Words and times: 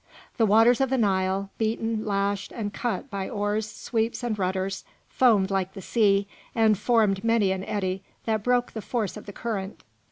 The 0.37 0.47
waters 0.47 0.81
of 0.81 0.89
the 0.89 0.97
Nile, 0.97 1.51
beaten, 1.59 2.07
lashed, 2.07 2.51
and 2.51 2.73
cut 2.73 3.11
by 3.11 3.29
oars, 3.29 3.69
sweeps, 3.69 4.23
and 4.23 4.39
rudders, 4.39 4.83
foamed 5.07 5.51
like 5.51 5.73
the 5.75 5.79
sea, 5.83 6.27
and 6.55 6.75
formed 6.75 7.23
many 7.23 7.51
an 7.51 7.63
eddy 7.65 8.01
that 8.25 8.41
broke 8.41 8.71
the 8.71 8.81
force 8.81 9.15
of 9.15 9.27
the 9.27 9.31
current. 9.33 9.83